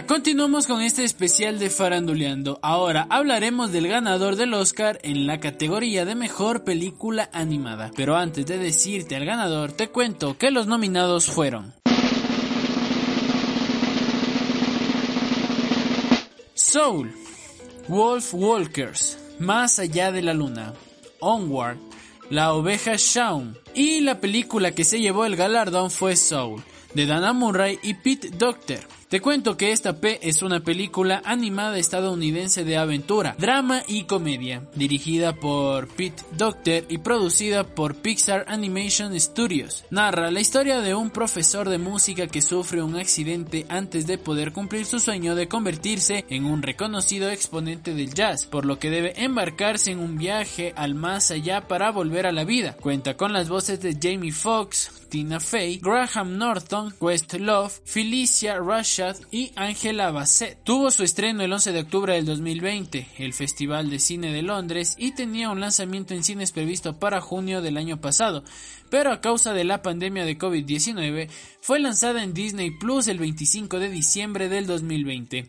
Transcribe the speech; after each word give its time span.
Continuamos 0.00 0.66
con 0.66 0.80
este 0.80 1.04
especial 1.04 1.58
de 1.58 1.68
Faranduleando. 1.68 2.58
Ahora 2.62 3.06
hablaremos 3.10 3.72
del 3.72 3.88
ganador 3.88 4.36
del 4.36 4.54
Oscar 4.54 4.98
en 5.02 5.26
la 5.26 5.38
categoría 5.38 6.06
de 6.06 6.14
mejor 6.14 6.64
película 6.64 7.28
animada. 7.30 7.90
Pero 7.94 8.16
antes 8.16 8.46
de 8.46 8.56
decirte 8.56 9.16
al 9.16 9.26
ganador, 9.26 9.72
te 9.72 9.88
cuento 9.88 10.38
que 10.38 10.50
los 10.50 10.66
nominados 10.66 11.26
fueron. 11.26 11.74
Soul, 16.54 17.12
Wolf 17.86 18.32
Walkers, 18.32 19.18
Más 19.40 19.78
allá 19.78 20.10
de 20.10 20.22
la 20.22 20.32
luna, 20.32 20.72
Onward, 21.20 21.76
La 22.30 22.54
oveja 22.54 22.94
Shaun 22.96 23.58
y 23.74 24.00
la 24.00 24.20
película 24.20 24.72
que 24.72 24.84
se 24.84 25.00
llevó 25.00 25.26
el 25.26 25.36
galardón 25.36 25.90
fue 25.90 26.16
Soul, 26.16 26.62
de 26.94 27.04
Dana 27.04 27.34
Murray 27.34 27.78
y 27.82 27.92
Pete 27.92 28.30
Docter. 28.30 29.01
Te 29.12 29.20
cuento 29.20 29.58
que 29.58 29.72
esta 29.72 30.00
P 30.00 30.26
es 30.26 30.40
una 30.40 30.60
película 30.60 31.20
animada 31.26 31.76
estadounidense 31.76 32.64
de 32.64 32.78
aventura, 32.78 33.36
drama 33.38 33.82
y 33.86 34.04
comedia, 34.04 34.62
dirigida 34.74 35.34
por 35.34 35.86
Pete 35.88 36.22
Docter 36.34 36.86
y 36.88 36.96
producida 36.96 37.62
por 37.64 37.96
Pixar 37.96 38.46
Animation 38.48 39.20
Studios. 39.20 39.84
Narra 39.90 40.30
la 40.30 40.40
historia 40.40 40.80
de 40.80 40.94
un 40.94 41.10
profesor 41.10 41.68
de 41.68 41.76
música 41.76 42.26
que 42.26 42.40
sufre 42.40 42.82
un 42.82 42.96
accidente 42.96 43.66
antes 43.68 44.06
de 44.06 44.16
poder 44.16 44.54
cumplir 44.54 44.86
su 44.86 44.98
sueño 44.98 45.34
de 45.34 45.46
convertirse 45.46 46.24
en 46.30 46.46
un 46.46 46.62
reconocido 46.62 47.28
exponente 47.28 47.92
del 47.92 48.14
jazz, 48.14 48.46
por 48.46 48.64
lo 48.64 48.78
que 48.78 48.88
debe 48.88 49.22
embarcarse 49.22 49.90
en 49.90 49.98
un 49.98 50.16
viaje 50.16 50.72
al 50.74 50.94
más 50.94 51.30
allá 51.30 51.68
para 51.68 51.90
volver 51.90 52.26
a 52.26 52.32
la 52.32 52.44
vida. 52.44 52.78
Cuenta 52.80 53.14
con 53.18 53.34
las 53.34 53.50
voces 53.50 53.78
de 53.82 53.94
Jamie 54.00 54.32
Foxx, 54.32 55.02
Tina 55.10 55.38
Fey, 55.40 55.78
Graham 55.78 56.38
Norton, 56.38 56.94
Love, 57.38 57.82
Felicia 57.84 58.58
Y 59.30 59.52
Angela 59.56 60.10
Bassett. 60.10 60.62
Tuvo 60.64 60.90
su 60.90 61.02
estreno 61.02 61.42
el 61.42 61.52
11 61.52 61.72
de 61.72 61.80
octubre 61.80 62.14
del 62.14 62.24
2020, 62.24 63.08
el 63.18 63.32
Festival 63.32 63.90
de 63.90 63.98
Cine 63.98 64.32
de 64.32 64.42
Londres, 64.42 64.94
y 64.98 65.12
tenía 65.12 65.50
un 65.50 65.60
lanzamiento 65.60 66.14
en 66.14 66.22
cines 66.22 66.52
previsto 66.52 66.98
para 66.98 67.20
junio 67.20 67.62
del 67.62 67.76
año 67.76 68.00
pasado, 68.00 68.44
pero 68.90 69.10
a 69.10 69.20
causa 69.20 69.52
de 69.54 69.64
la 69.64 69.82
pandemia 69.82 70.24
de 70.24 70.38
COVID-19 70.38 71.28
fue 71.60 71.80
lanzada 71.80 72.22
en 72.22 72.34
Disney 72.34 72.70
Plus 72.70 73.08
el 73.08 73.18
25 73.18 73.78
de 73.78 73.90
diciembre 73.90 74.48
del 74.48 74.66
2020. 74.66 75.48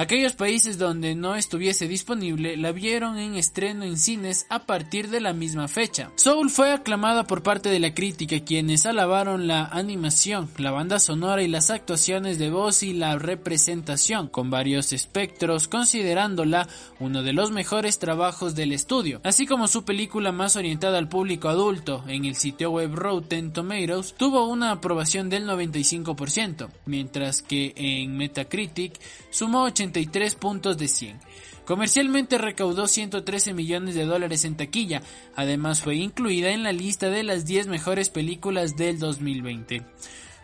Aquellos 0.00 0.32
países 0.32 0.78
donde 0.78 1.14
no 1.14 1.34
estuviese 1.34 1.86
disponible 1.86 2.56
la 2.56 2.72
vieron 2.72 3.18
en 3.18 3.34
estreno 3.34 3.84
en 3.84 3.98
cines 3.98 4.46
a 4.48 4.60
partir 4.64 5.10
de 5.10 5.20
la 5.20 5.34
misma 5.34 5.68
fecha. 5.68 6.10
Soul 6.16 6.48
fue 6.48 6.72
aclamada 6.72 7.24
por 7.24 7.42
parte 7.42 7.68
de 7.68 7.80
la 7.80 7.92
crítica 7.92 8.40
quienes 8.40 8.86
alabaron 8.86 9.46
la 9.46 9.66
animación, 9.66 10.48
la 10.56 10.70
banda 10.70 11.00
sonora 11.00 11.42
y 11.42 11.48
las 11.48 11.68
actuaciones 11.68 12.38
de 12.38 12.48
voz 12.48 12.82
y 12.82 12.94
la 12.94 13.18
representación 13.18 14.28
con 14.28 14.48
varios 14.48 14.94
espectros 14.94 15.68
considerándola 15.68 16.66
uno 16.98 17.22
de 17.22 17.34
los 17.34 17.50
mejores 17.50 17.98
trabajos 17.98 18.54
del 18.54 18.72
estudio, 18.72 19.20
así 19.22 19.44
como 19.44 19.68
su 19.68 19.84
película 19.84 20.32
más 20.32 20.56
orientada 20.56 20.96
al 20.96 21.10
público 21.10 21.50
adulto 21.50 22.04
en 22.08 22.24
el 22.24 22.36
sitio 22.36 22.70
web 22.70 22.94
Rotten 22.94 23.52
Tomatoes 23.52 24.14
tuvo 24.16 24.46
una 24.46 24.70
aprobación 24.70 25.28
del 25.28 25.46
95%, 25.46 26.70
mientras 26.86 27.42
que 27.42 27.74
en 27.76 28.16
Metacritic 28.16 28.98
sumó 29.28 29.70
83 29.90 30.34
puntos 30.36 30.78
de 30.78 30.88
100. 30.88 31.18
Comercialmente 31.64 32.38
recaudó 32.38 32.86
113 32.86 33.54
millones 33.54 33.94
de 33.94 34.04
dólares 34.04 34.44
en 34.44 34.56
taquilla, 34.56 35.02
además 35.36 35.82
fue 35.82 35.96
incluida 35.96 36.50
en 36.50 36.62
la 36.62 36.72
lista 36.72 37.10
de 37.10 37.22
las 37.22 37.44
10 37.44 37.68
mejores 37.68 38.10
películas 38.10 38.76
del 38.76 38.98
2020. 38.98 39.84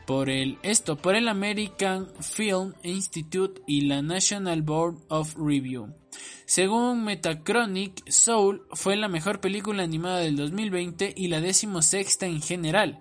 Por 0.06 0.30
el, 0.30 0.58
esto 0.62 0.96
por 0.96 1.16
el 1.16 1.26
American 1.26 2.08
Film 2.20 2.74
Institute 2.84 3.60
y 3.66 3.82
la 3.82 4.02
National 4.02 4.62
Board 4.62 4.98
of 5.08 5.34
Review. 5.36 5.92
Según 6.44 7.04
Metachronic, 7.04 8.08
Soul 8.08 8.62
fue 8.72 8.94
la 8.94 9.08
mejor 9.08 9.40
película 9.40 9.82
animada 9.82 10.20
del 10.20 10.36
2020 10.36 11.12
y 11.16 11.26
la 11.26 11.40
decimosexta 11.40 12.26
en 12.26 12.40
general. 12.40 13.00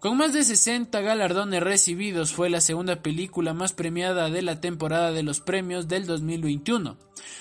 Con 0.00 0.16
más 0.16 0.32
de 0.32 0.44
60 0.44 0.98
galardones 1.02 1.62
recibidos, 1.62 2.32
fue 2.32 2.48
la 2.48 2.62
segunda 2.62 3.02
película 3.02 3.52
más 3.52 3.74
premiada 3.74 4.30
de 4.30 4.40
la 4.40 4.58
temporada 4.58 5.12
de 5.12 5.22
los 5.22 5.40
premios 5.40 5.88
del 5.88 6.06
2021, 6.06 6.96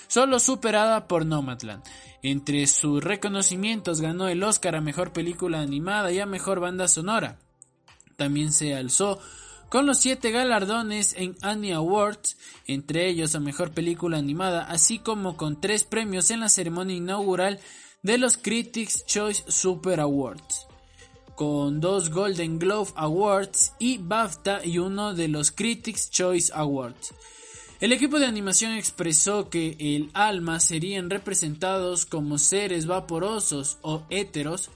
solo 0.10 0.40
superada 0.42 1.08
por 1.08 1.26
Nomadland. 1.26 1.82
Entre 2.22 2.68
sus 2.68 3.02
reconocimientos 3.02 4.02
ganó 4.02 4.28
el 4.28 4.44
Oscar 4.44 4.76
a 4.76 4.82
Mejor 4.82 5.14
Película 5.14 5.62
Animada 5.62 6.12
y 6.12 6.20
a 6.20 6.26
Mejor 6.26 6.60
Banda 6.60 6.90
Sonora. 6.90 7.40
También 8.18 8.52
se 8.52 8.76
alzó 8.76 9.20
con 9.70 9.86
los 9.86 10.00
siete 10.00 10.32
galardones 10.32 11.16
en 11.18 11.38
Annie 11.42 11.72
Awards, 11.72 12.36
entre 12.68 13.08
ellos 13.08 13.36
a 13.36 13.40
Mejor 13.40 13.72
Película 13.72 14.18
Animada, 14.18 14.66
así 14.66 15.00
como 15.00 15.38
con 15.38 15.62
tres 15.62 15.86
premios 15.86 16.30
en 16.30 16.42
la 16.42 16.50
ceremonia 16.50 16.98
inaugural 16.98 17.62
de 18.04 18.18
los 18.18 18.36
Critics 18.36 19.06
Choice 19.06 19.46
Super 19.48 20.02
Awards 20.02 20.69
con 21.40 21.80
dos 21.80 22.10
Golden 22.10 22.60
Globe 22.60 22.92
Awards 22.96 23.72
y 23.80 23.98
BAFTA 23.98 24.66
y 24.66 24.78
uno 24.78 25.14
de 25.14 25.30
los 25.30 25.54
Critics 25.54 26.12
Choice 26.12 26.52
Awards. 26.54 27.14
El 27.80 27.94
equipo 27.94 28.20
de 28.20 28.26
animación 28.26 28.74
expresó 28.74 29.50
que 29.50 29.78
el 29.80 30.10
alma 30.14 30.60
serían 30.60 31.10
representados 31.10 32.06
como 32.06 32.40
seres 32.40 32.88
vaporosos 32.88 33.78
o 33.84 34.04
éteros, 34.10 34.70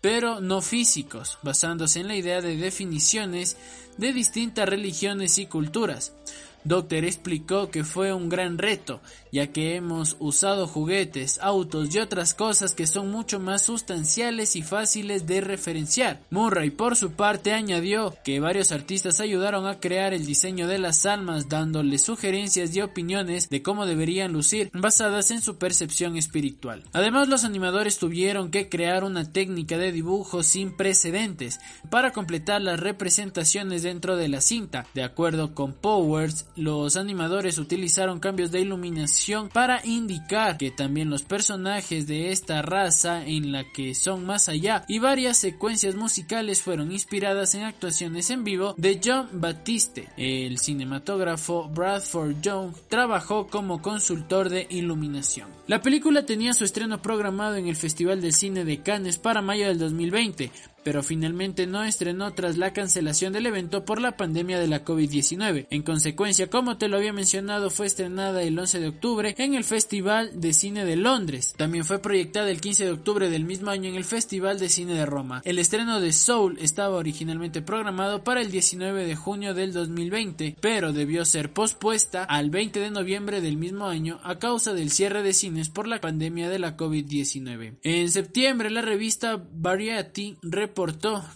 pero 0.00 0.40
no 0.40 0.60
físicos, 0.60 1.38
basándose 1.44 2.00
en 2.00 2.08
la 2.08 2.16
idea 2.16 2.40
de 2.40 2.56
definiciones 2.56 3.56
de 3.96 4.12
distintas 4.12 4.68
religiones 4.68 5.38
y 5.38 5.46
culturas. 5.46 6.14
Doctor 6.64 7.04
explicó 7.04 7.70
que 7.70 7.84
fue 7.84 8.12
un 8.12 8.28
gran 8.28 8.58
reto, 8.58 9.00
ya 9.32 9.48
que 9.48 9.76
hemos 9.76 10.16
usado 10.18 10.66
juguetes, 10.66 11.38
autos 11.40 11.94
y 11.94 11.98
otras 11.98 12.34
cosas 12.34 12.74
que 12.74 12.86
son 12.86 13.10
mucho 13.10 13.40
más 13.40 13.62
sustanciales 13.62 14.56
y 14.56 14.62
fáciles 14.62 15.26
de 15.26 15.40
referenciar. 15.40 16.20
Murray 16.30 16.70
por 16.70 16.96
su 16.96 17.12
parte 17.12 17.52
añadió 17.52 18.14
que 18.24 18.40
varios 18.40 18.72
artistas 18.72 19.20
ayudaron 19.20 19.66
a 19.66 19.80
crear 19.80 20.14
el 20.14 20.26
diseño 20.26 20.66
de 20.66 20.78
las 20.78 21.06
almas 21.06 21.48
dándole 21.48 21.98
sugerencias 21.98 22.74
y 22.74 22.80
opiniones 22.80 23.48
de 23.48 23.62
cómo 23.62 23.86
deberían 23.86 24.32
lucir 24.32 24.70
basadas 24.72 25.30
en 25.30 25.40
su 25.40 25.56
percepción 25.56 26.16
espiritual. 26.16 26.84
Además 26.92 27.28
los 27.28 27.44
animadores 27.44 27.98
tuvieron 27.98 28.50
que 28.50 28.68
crear 28.68 29.04
una 29.04 29.30
técnica 29.32 29.78
de 29.78 29.92
dibujo 29.92 30.42
sin 30.42 30.76
precedentes 30.76 31.60
para 31.90 32.12
completar 32.12 32.60
las 32.60 32.80
representaciones 32.80 33.82
dentro 33.82 34.16
de 34.16 34.28
la 34.28 34.40
cinta. 34.40 34.86
De 34.94 35.02
acuerdo 35.02 35.54
con 35.54 35.72
Powers, 35.72 36.46
los 36.58 36.96
animadores 36.96 37.58
utilizaron 37.58 38.20
cambios 38.20 38.50
de 38.50 38.60
iluminación 38.60 39.48
para 39.48 39.84
indicar 39.84 40.58
que 40.58 40.70
también 40.70 41.10
los 41.10 41.22
personajes 41.22 42.06
de 42.06 42.32
esta 42.32 42.62
raza 42.62 43.24
en 43.24 43.52
la 43.52 43.64
que 43.72 43.94
son 43.94 44.26
más 44.26 44.48
allá 44.48 44.84
y 44.88 44.98
varias 44.98 45.38
secuencias 45.38 45.94
musicales 45.94 46.60
fueron 46.60 46.92
inspiradas 46.92 47.54
en 47.54 47.62
actuaciones 47.62 48.30
en 48.30 48.44
vivo 48.44 48.74
de 48.76 49.00
John 49.02 49.28
Batiste. 49.32 50.08
El 50.16 50.58
cinematógrafo 50.58 51.68
Bradford 51.68 52.40
Young 52.42 52.72
trabajó 52.88 53.46
como 53.46 53.80
consultor 53.80 54.48
de 54.48 54.66
iluminación. 54.70 55.48
La 55.66 55.82
película 55.82 56.26
tenía 56.26 56.54
su 56.54 56.64
estreno 56.64 57.00
programado 57.02 57.56
en 57.56 57.68
el 57.68 57.76
Festival 57.76 58.20
de 58.20 58.32
Cine 58.32 58.64
de 58.64 58.82
Cannes 58.82 59.18
para 59.18 59.42
mayo 59.42 59.68
del 59.68 59.78
2020, 59.78 60.50
pero 60.88 61.02
finalmente 61.02 61.66
no 61.66 61.84
estrenó 61.84 62.32
tras 62.32 62.56
la 62.56 62.72
cancelación 62.72 63.34
del 63.34 63.44
evento 63.44 63.84
por 63.84 64.00
la 64.00 64.16
pandemia 64.16 64.58
de 64.58 64.68
la 64.68 64.86
COVID-19. 64.86 65.66
En 65.68 65.82
consecuencia, 65.82 66.48
como 66.48 66.78
te 66.78 66.88
lo 66.88 66.96
había 66.96 67.12
mencionado, 67.12 67.68
fue 67.68 67.84
estrenada 67.84 68.42
el 68.42 68.58
11 68.58 68.80
de 68.80 68.88
octubre 68.88 69.34
en 69.36 69.52
el 69.52 69.64
Festival 69.64 70.40
de 70.40 70.54
Cine 70.54 70.86
de 70.86 70.96
Londres. 70.96 71.52
También 71.58 71.84
fue 71.84 71.98
proyectada 71.98 72.50
el 72.50 72.62
15 72.62 72.86
de 72.86 72.92
octubre 72.92 73.28
del 73.28 73.44
mismo 73.44 73.70
año 73.70 73.90
en 73.90 73.96
el 73.96 74.04
Festival 74.06 74.58
de 74.58 74.70
Cine 74.70 74.94
de 74.94 75.04
Roma. 75.04 75.42
El 75.44 75.58
estreno 75.58 76.00
de 76.00 76.14
Soul 76.14 76.56
estaba 76.58 76.96
originalmente 76.96 77.60
programado 77.60 78.24
para 78.24 78.40
el 78.40 78.50
19 78.50 79.04
de 79.04 79.14
junio 79.14 79.52
del 79.52 79.74
2020, 79.74 80.56
pero 80.58 80.94
debió 80.94 81.26
ser 81.26 81.52
pospuesta 81.52 82.24
al 82.24 82.48
20 82.48 82.80
de 82.80 82.90
noviembre 82.90 83.42
del 83.42 83.58
mismo 83.58 83.88
año 83.88 84.20
a 84.22 84.38
causa 84.38 84.72
del 84.72 84.90
cierre 84.90 85.22
de 85.22 85.34
cines 85.34 85.68
por 85.68 85.86
la 85.86 86.00
pandemia 86.00 86.48
de 86.48 86.58
la 86.58 86.78
COVID-19. 86.78 87.76
En 87.82 88.10
septiembre, 88.10 88.70
la 88.70 88.80
revista 88.80 89.44
Variety 89.52 90.38
reportó 90.40 90.77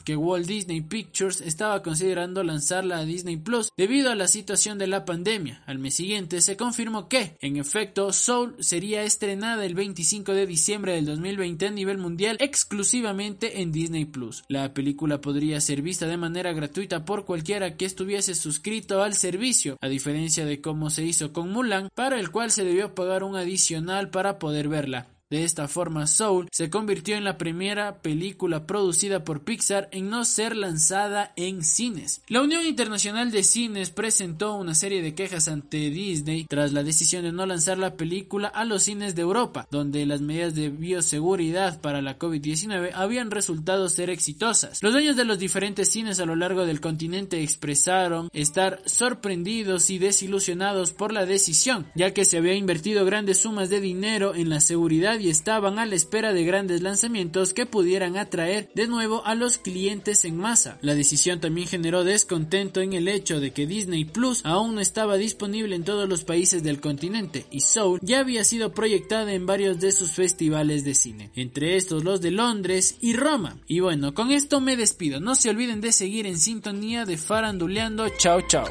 que 0.04 0.14
Walt 0.14 0.46
Disney 0.46 0.82
Pictures 0.82 1.40
estaba 1.40 1.82
considerando 1.82 2.44
lanzarla 2.44 2.98
a 2.98 3.04
Disney 3.04 3.36
Plus 3.36 3.70
debido 3.76 4.12
a 4.12 4.14
la 4.14 4.28
situación 4.28 4.78
de 4.78 4.86
la 4.86 5.04
pandemia. 5.04 5.64
Al 5.66 5.80
mes 5.80 5.94
siguiente 5.94 6.40
se 6.40 6.56
confirmó 6.56 7.08
que, 7.08 7.36
en 7.40 7.56
efecto, 7.56 8.12
Soul 8.12 8.54
sería 8.60 9.02
estrenada 9.02 9.66
el 9.66 9.74
25 9.74 10.32
de 10.32 10.46
diciembre 10.46 10.92
del 10.92 11.06
2020 11.06 11.66
a 11.66 11.70
nivel 11.72 11.98
mundial 11.98 12.36
exclusivamente 12.38 13.62
en 13.62 13.72
Disney 13.72 14.04
Plus. 14.04 14.44
La 14.46 14.72
película 14.74 15.20
podría 15.20 15.60
ser 15.60 15.82
vista 15.82 16.06
de 16.06 16.16
manera 16.16 16.52
gratuita 16.52 17.04
por 17.04 17.24
cualquiera 17.24 17.76
que 17.76 17.84
estuviese 17.84 18.36
suscrito 18.36 19.02
al 19.02 19.14
servicio, 19.14 19.76
a 19.80 19.88
diferencia 19.88 20.46
de 20.46 20.60
cómo 20.60 20.88
se 20.88 21.04
hizo 21.04 21.32
con 21.32 21.50
Mulan, 21.50 21.88
para 21.96 22.20
el 22.20 22.30
cual 22.30 22.52
se 22.52 22.64
debió 22.64 22.94
pagar 22.94 23.24
un 23.24 23.34
adicional 23.34 24.08
para 24.10 24.38
poder 24.38 24.68
verla. 24.68 25.08
De 25.32 25.44
esta 25.44 25.66
forma, 25.66 26.06
Soul 26.06 26.46
se 26.52 26.68
convirtió 26.68 27.16
en 27.16 27.24
la 27.24 27.38
primera 27.38 28.02
película 28.02 28.66
producida 28.66 29.24
por 29.24 29.40
Pixar 29.40 29.88
en 29.90 30.10
no 30.10 30.26
ser 30.26 30.54
lanzada 30.54 31.32
en 31.36 31.64
cines. 31.64 32.20
La 32.28 32.42
Unión 32.42 32.66
Internacional 32.66 33.30
de 33.30 33.42
Cines 33.42 33.88
presentó 33.88 34.56
una 34.56 34.74
serie 34.74 35.00
de 35.00 35.14
quejas 35.14 35.48
ante 35.48 35.88
Disney 35.88 36.44
tras 36.44 36.74
la 36.74 36.82
decisión 36.82 37.24
de 37.24 37.32
no 37.32 37.46
lanzar 37.46 37.78
la 37.78 37.96
película 37.96 38.48
a 38.48 38.66
los 38.66 38.82
cines 38.82 39.14
de 39.14 39.22
Europa, 39.22 39.66
donde 39.70 40.04
las 40.04 40.20
medidas 40.20 40.54
de 40.54 40.68
bioseguridad 40.68 41.80
para 41.80 42.02
la 42.02 42.18
COVID-19 42.18 42.90
habían 42.92 43.30
resultado 43.30 43.88
ser 43.88 44.10
exitosas. 44.10 44.82
Los 44.82 44.92
dueños 44.92 45.16
de 45.16 45.24
los 45.24 45.38
diferentes 45.38 45.88
cines 45.88 46.20
a 46.20 46.26
lo 46.26 46.36
largo 46.36 46.66
del 46.66 46.82
continente 46.82 47.42
expresaron 47.42 48.28
estar 48.34 48.82
sorprendidos 48.84 49.88
y 49.88 49.96
desilusionados 49.98 50.92
por 50.92 51.10
la 51.10 51.24
decisión, 51.24 51.86
ya 51.94 52.12
que 52.12 52.26
se 52.26 52.36
había 52.36 52.52
invertido 52.52 53.06
grandes 53.06 53.38
sumas 53.38 53.70
de 53.70 53.80
dinero 53.80 54.34
en 54.34 54.50
la 54.50 54.60
seguridad 54.60 55.21
y 55.22 55.30
estaban 55.30 55.78
a 55.78 55.86
la 55.86 55.94
espera 55.94 56.32
de 56.32 56.44
grandes 56.44 56.82
lanzamientos 56.82 57.54
que 57.54 57.64
pudieran 57.64 58.16
atraer 58.16 58.68
de 58.74 58.88
nuevo 58.88 59.24
a 59.24 59.34
los 59.34 59.58
clientes 59.58 60.24
en 60.24 60.36
masa. 60.36 60.78
La 60.82 60.94
decisión 60.94 61.40
también 61.40 61.68
generó 61.68 62.04
descontento 62.04 62.80
en 62.80 62.92
el 62.92 63.08
hecho 63.08 63.40
de 63.40 63.52
que 63.52 63.66
Disney 63.66 64.04
Plus 64.04 64.40
aún 64.44 64.74
no 64.74 64.80
estaba 64.80 65.16
disponible 65.16 65.76
en 65.76 65.84
todos 65.84 66.08
los 66.08 66.24
países 66.24 66.62
del 66.62 66.80
continente 66.80 67.46
y 67.50 67.60
Soul 67.60 68.00
ya 68.02 68.18
había 68.18 68.44
sido 68.44 68.72
proyectada 68.72 69.32
en 69.32 69.46
varios 69.46 69.80
de 69.80 69.92
sus 69.92 70.12
festivales 70.12 70.84
de 70.84 70.94
cine, 70.94 71.30
entre 71.36 71.76
estos 71.76 72.04
los 72.04 72.20
de 72.20 72.32
Londres 72.32 72.96
y 73.00 73.14
Roma. 73.14 73.58
Y 73.66 73.80
bueno, 73.80 74.14
con 74.14 74.32
esto 74.32 74.60
me 74.60 74.76
despido. 74.76 75.20
No 75.20 75.34
se 75.34 75.50
olviden 75.50 75.80
de 75.80 75.92
seguir 75.92 76.26
en 76.26 76.38
sintonía 76.38 77.04
de 77.04 77.16
Faranduleando. 77.16 78.08
Chao, 78.18 78.40
chao. 78.48 78.66